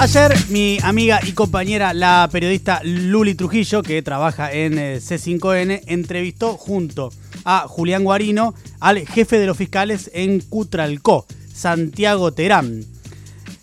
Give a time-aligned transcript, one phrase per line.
[0.00, 6.56] Ayer mi amiga y compañera, la periodista Luli Trujillo, que trabaja en eh, C5N, entrevistó
[6.56, 7.12] junto
[7.44, 12.82] a Julián Guarino al jefe de los fiscales en Cutralcó, Santiago Terán.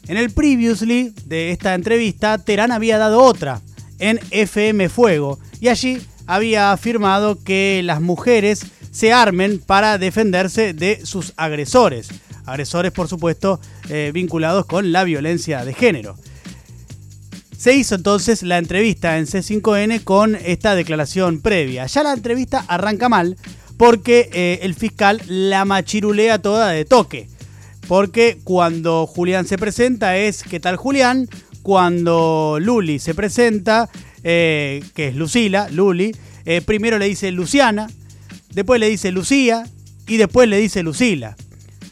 [0.08, 3.62] En el previously de esta entrevista, Terán había dado otra
[3.98, 11.04] en FM Fuego y allí había afirmado que las mujeres se armen para defenderse de
[11.04, 12.10] sus agresores.
[12.46, 16.16] Agresores, por supuesto, eh, vinculados con la violencia de género.
[17.58, 21.88] Se hizo entonces la entrevista en C5N con esta declaración previa.
[21.88, 23.36] Ya la entrevista arranca mal
[23.78, 27.28] porque eh, el fiscal la machirulea toda de toque.
[27.88, 31.28] Porque cuando Julián se presenta es ¿qué tal Julián?
[31.64, 33.90] Cuando Luli se presenta,
[34.24, 36.16] eh, que es Lucila, Luli,
[36.66, 37.90] primero le dice Luciana,
[38.54, 39.66] después le dice Lucía
[40.08, 41.36] y después le dice Lucila.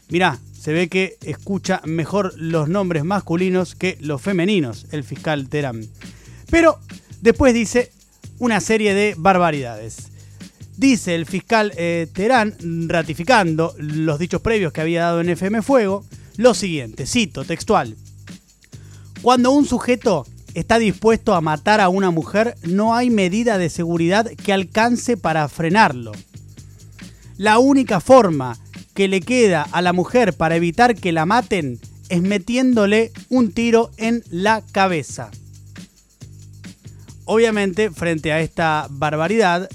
[0.09, 5.85] Mirá, se ve que escucha mejor los nombres masculinos que los femeninos, el fiscal Terán.
[6.49, 6.79] Pero
[7.21, 7.91] después dice
[8.39, 10.07] una serie de barbaridades.
[10.75, 12.55] Dice el fiscal eh, Terán,
[12.87, 16.03] ratificando los dichos previos que había dado en FM Fuego,
[16.37, 17.95] lo siguiente, cito textual.
[19.21, 24.31] Cuando un sujeto está dispuesto a matar a una mujer, no hay medida de seguridad
[24.31, 26.11] que alcance para frenarlo.
[27.37, 28.57] La única forma
[28.95, 31.79] que le queda a la mujer para evitar que la maten
[32.09, 35.29] es metiéndole un tiro en la cabeza.
[37.25, 39.69] Obviamente, frente a esta barbaridad,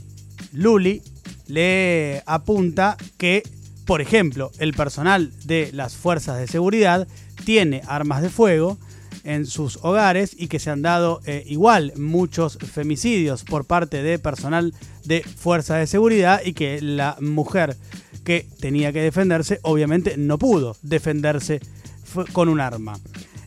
[0.53, 1.03] Luli
[1.47, 3.43] le apunta que,
[3.85, 7.07] por ejemplo, el personal de las fuerzas de seguridad
[7.45, 8.79] tiene armas de fuego
[9.25, 14.19] en sus hogares y que se han dado eh, igual muchos femicidios por parte de
[14.19, 14.73] personal
[15.05, 17.77] de fuerzas de seguridad y que la mujer
[18.25, 21.61] que tenía que defenderse, obviamente no pudo defenderse
[22.33, 22.99] con un arma.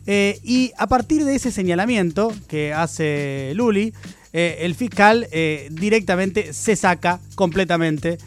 [0.06, 3.94] Eh, y a partir de ese señalamiento que hace Luli,
[4.32, 8.18] eh, el fiscal eh, directamente se saca completamente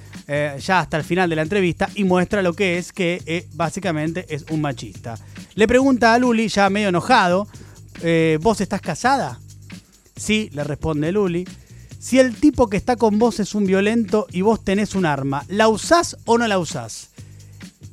[0.59, 4.43] ya hasta el final de la entrevista y muestra lo que es que básicamente es
[4.49, 5.15] un machista.
[5.55, 7.47] Le pregunta a Luli, ya medio enojado,
[8.41, 9.39] ¿vos estás casada?
[10.17, 11.47] Sí, le responde Luli.
[11.99, 15.43] Si el tipo que está con vos es un violento y vos tenés un arma,
[15.47, 17.09] ¿la usás o no la usás?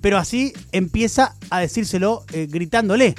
[0.02, 3.14] Pero así empieza a decírselo eh, gritándole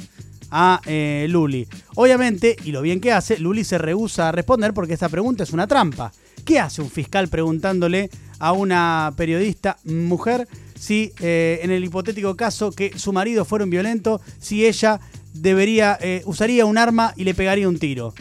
[0.52, 1.68] a eh, Luli.
[1.96, 5.54] Obviamente, y lo bien que hace, Luli se rehúsa a responder porque esta pregunta es
[5.54, 6.14] una trampa.
[6.46, 10.48] ¿Qué hace un fiscal preguntándole a una periodista mujer
[10.80, 15.00] si eh, en el hipotético caso que su marido fuera un violento, si ella
[15.34, 18.14] debería, usaría un arma y le pegaría un tiro?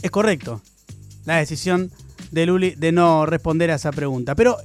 [0.00, 0.62] Es correcto
[1.24, 1.90] la decisión
[2.30, 4.34] de Luli de no responder a esa pregunta.
[4.34, 4.56] Pero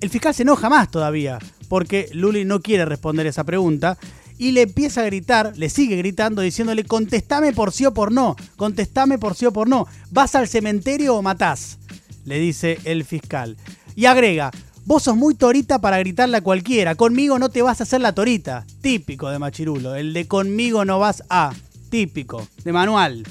[0.00, 1.38] el fiscal se enoja más todavía,
[1.68, 3.98] porque Luli no quiere responder esa pregunta
[4.38, 8.36] y le empieza a gritar, le sigue gritando, diciéndole, contestame por sí o por no,
[8.56, 11.78] contestame por sí o por no, ¿vas al cementerio o matás?
[12.24, 13.58] Le dice el fiscal.
[13.94, 14.50] Y agrega,
[14.86, 18.14] vos sos muy torita para gritarle a cualquiera, conmigo no te vas a hacer la
[18.14, 18.64] torita.
[18.80, 21.52] Típico de Machirulo, el de conmigo no vas a,
[21.90, 23.24] típico, de manual.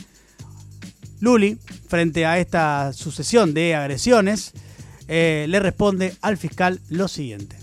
[1.20, 1.58] Luli,
[1.88, 4.54] frente a esta sucesión de agresiones,
[5.08, 7.58] eh, le responde al fiscal lo siguiente.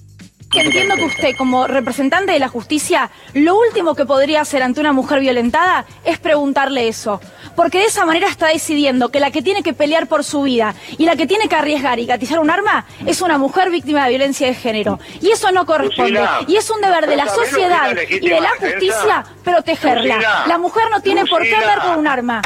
[0.54, 4.92] Entiendo que usted, como representante de la justicia, lo último que podría hacer ante una
[4.92, 7.20] mujer violentada es preguntarle eso.
[7.56, 10.74] Porque de esa manera está decidiendo que la que tiene que pelear por su vida
[10.98, 14.10] y la que tiene que arriesgar y gatizar un arma es una mujer víctima de
[14.10, 14.98] violencia de género.
[15.20, 16.24] Y eso no corresponde.
[16.46, 20.44] Y es un deber de la sociedad y de la justicia protegerla.
[20.46, 22.42] La mujer no tiene por qué andar con un arma.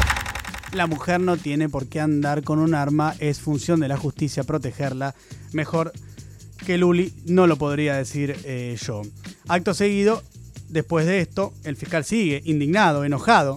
[0.73, 4.45] La mujer no tiene por qué andar con un arma, es función de la justicia
[4.45, 5.17] protegerla.
[5.53, 5.93] Mejor
[6.65, 9.03] que Luli no lo podría decir eh, yo.
[9.49, 10.23] Acto seguido,
[10.69, 13.57] después de esto, el fiscal sigue indignado, enojado,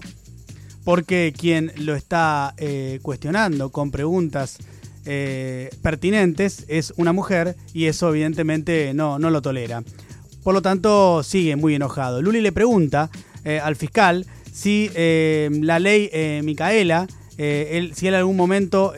[0.83, 4.57] porque quien lo está eh, cuestionando con preguntas
[5.05, 9.83] eh, pertinentes es una mujer y eso evidentemente no, no lo tolera.
[10.43, 12.23] Por lo tanto, sigue muy enojado.
[12.23, 13.09] Luli le pregunta
[13.61, 17.07] al fiscal si eh, la ley eh, Micaela,
[17.39, 18.93] eh, él, si en algún momento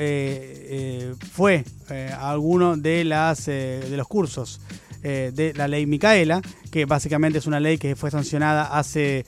[1.31, 4.59] fue a alguno de, las, de los cursos
[5.01, 6.41] de la ley Micaela,
[6.71, 9.25] que básicamente es una ley que fue sancionada hace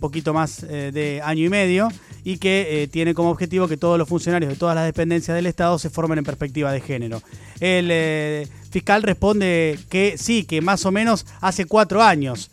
[0.00, 1.88] poquito más de año y medio
[2.24, 5.78] y que tiene como objetivo que todos los funcionarios de todas las dependencias del Estado
[5.78, 7.22] se formen en perspectiva de género.
[7.60, 12.50] El fiscal responde que sí, que más o menos hace cuatro años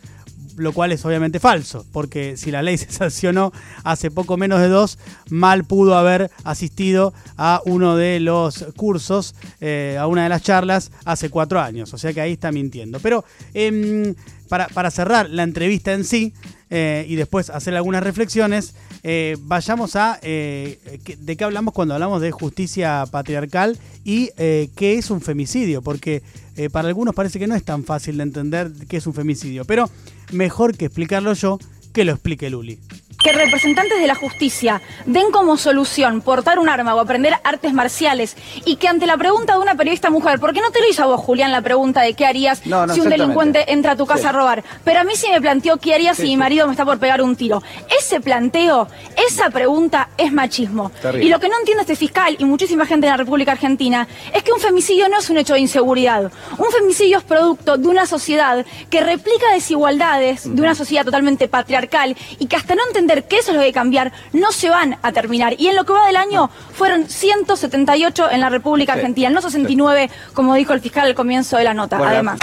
[0.56, 3.52] lo cual es obviamente falso, porque si la ley se sancionó
[3.84, 4.98] hace poco menos de dos,
[5.30, 10.90] mal pudo haber asistido a uno de los cursos, eh, a una de las charlas
[11.04, 13.00] hace cuatro años, o sea que ahí está mintiendo.
[13.00, 13.24] Pero
[13.54, 14.14] em,
[14.48, 16.32] para, para cerrar la entrevista en sí
[16.70, 18.74] y después hacer algunas reflexiones,
[19.40, 25.82] vayamos a de qué hablamos cuando hablamos de justicia patriarcal y qué es un femicidio,
[25.82, 26.22] porque
[26.72, 29.90] para algunos parece que no es tan fácil de entender qué es un femicidio, pero
[30.32, 31.58] mejor que explicarlo yo,
[31.92, 32.78] que lo explique Luli
[33.26, 38.36] que representantes de la justicia den como solución portar un arma o aprender artes marciales
[38.64, 41.06] y que ante la pregunta de una periodista mujer, porque no te lo hizo a
[41.06, 44.32] vos, Julián, la pregunta de qué harías si un delincuente entra a tu casa a
[44.32, 47.00] robar, pero a mí sí me planteó qué harías si mi marido me está por
[47.00, 47.64] pegar un tiro.
[47.98, 48.86] Ese planteo,
[49.28, 50.92] esa pregunta es machismo.
[51.20, 54.44] Y lo que no entiende este fiscal y muchísima gente en la República Argentina es
[54.44, 56.30] que un femicidio no es un hecho de inseguridad.
[56.58, 62.16] Un femicidio es producto de una sociedad que replica desigualdades, de una sociedad totalmente patriarcal
[62.38, 64.70] y que hasta no entender que eso es lo que hay que cambiar, no se
[64.70, 65.54] van a terminar.
[65.58, 70.10] Y en lo que va del año fueron 178 en la República Argentina, no 69,
[70.34, 72.38] como dijo el fiscal al comienzo de la nota, además.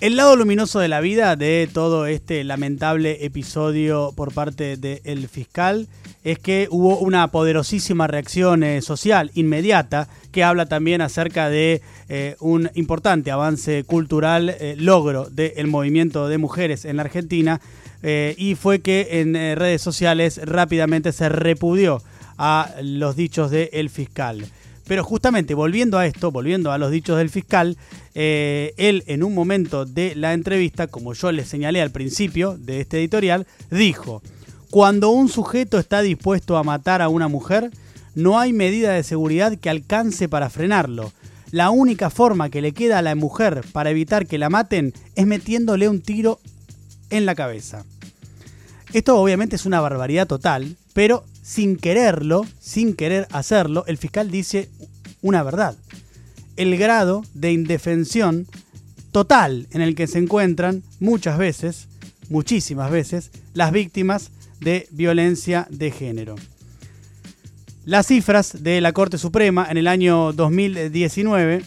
[0.00, 5.88] El lado luminoso de la vida de todo este lamentable episodio por parte del fiscal
[6.26, 12.34] es que hubo una poderosísima reacción eh, social inmediata que habla también acerca de eh,
[12.40, 17.60] un importante avance cultural, eh, logro del movimiento de mujeres en la Argentina
[18.36, 22.02] y fue que en redes sociales rápidamente se repudió
[22.38, 24.46] a los dichos del fiscal.
[24.86, 27.76] Pero justamente volviendo a esto, volviendo a los dichos del fiscal,
[28.14, 32.98] él en un momento de la entrevista, como yo le señalé al principio de este
[32.98, 34.22] editorial, dijo,
[34.76, 37.70] cuando un sujeto está dispuesto a matar a una mujer,
[38.14, 41.14] no hay medida de seguridad que alcance para frenarlo.
[41.50, 45.26] La única forma que le queda a la mujer para evitar que la maten es
[45.26, 46.40] metiéndole un tiro
[47.08, 47.86] en la cabeza.
[48.92, 54.68] Esto obviamente es una barbaridad total, pero sin quererlo, sin querer hacerlo, el fiscal dice
[55.22, 55.74] una verdad.
[56.56, 58.46] El grado de indefensión
[59.10, 61.88] total en el que se encuentran muchas veces,
[62.28, 64.30] muchísimas veces, las víctimas
[64.60, 66.36] de violencia de género.
[67.84, 71.64] Las cifras de la Corte Suprema en el año 2019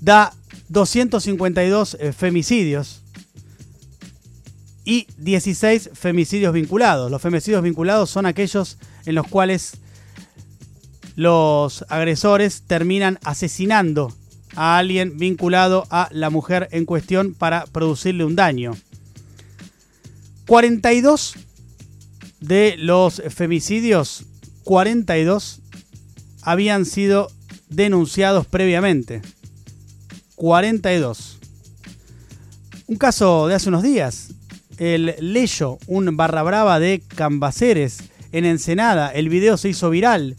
[0.00, 0.32] da
[0.68, 3.02] 252 eh, femicidios
[4.84, 7.10] y 16 femicidios vinculados.
[7.10, 9.78] Los femicidios vinculados son aquellos en los cuales
[11.16, 14.12] los agresores terminan asesinando
[14.56, 18.76] a alguien vinculado a la mujer en cuestión para producirle un daño.
[20.46, 21.34] 42
[22.40, 24.24] de los femicidios,
[24.64, 25.60] 42
[26.42, 27.30] habían sido
[27.68, 29.22] denunciados previamente.
[30.36, 31.38] 42.
[32.86, 34.34] Un caso de hace unos días,
[34.78, 37.98] el Leyo, un barra brava de Cambaceres
[38.32, 39.08] en Ensenada.
[39.08, 40.36] El video se hizo viral.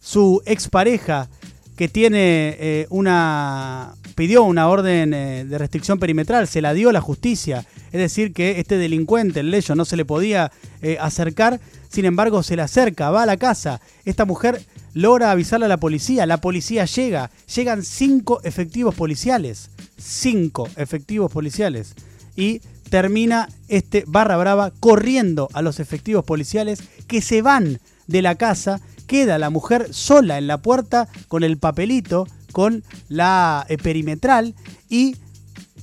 [0.00, 1.28] Su expareja,
[1.76, 3.94] que tiene eh, una.
[4.14, 7.66] Pidió una orden eh, de restricción perimetral, se la dio la justicia.
[7.92, 11.60] Es decir, que este delincuente, el Leyo, no se le podía eh, acercar.
[11.88, 13.80] Sin embargo, se le acerca, va a la casa.
[14.04, 14.64] Esta mujer
[14.94, 16.26] logra avisarle a la policía.
[16.26, 17.30] La policía llega.
[17.54, 19.70] Llegan cinco efectivos policiales.
[19.98, 21.94] Cinco efectivos policiales.
[22.34, 28.34] Y termina este barra brava corriendo a los efectivos policiales que se van de la
[28.34, 34.54] casa, queda la mujer sola en la puerta con el papelito, con la eh, perimetral
[34.88, 35.16] y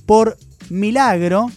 [0.06, 0.38] por
[0.70, 1.50] milagro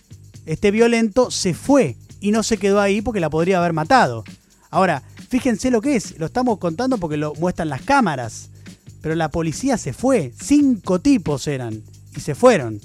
[0.45, 4.23] este violento se fue y no se quedó ahí porque la podría haber matado.
[4.69, 8.49] Ahora, fíjense lo que es, lo estamos contando porque lo muestran las cámaras,
[9.01, 11.83] pero la policía se fue, cinco tipos eran
[12.15, 12.81] y se fueron.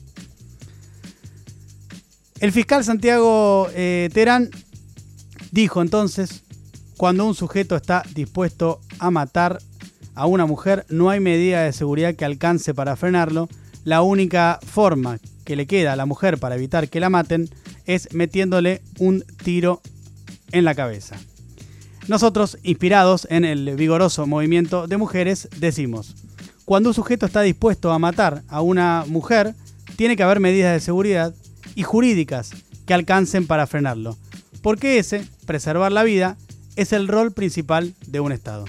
[2.41, 4.51] El fiscal Santiago eh, Terán
[5.51, 6.43] dijo entonces,
[6.97, 9.59] cuando un sujeto está dispuesto a matar
[10.19, 13.49] a una mujer, no hay medida de seguridad que alcance para frenarlo.
[13.85, 17.49] La única forma que le queda a la mujer para evitar que la maten
[17.87, 19.81] es metiéndole un tiro
[20.51, 21.17] en la cabeza.
[22.09, 26.17] Nosotros, inspirados en el vigoroso movimiento de mujeres, decimos,
[26.65, 29.55] cuando un sujeto está dispuesto a matar a una mujer,
[29.95, 31.33] tiene que haber medidas de seguridad
[31.77, 32.51] y jurídicas
[32.87, 34.19] que alcancen para frenarlo.
[34.63, 36.37] Porque ese, preservar la vida,
[36.75, 38.65] es el rol principal de un Estado.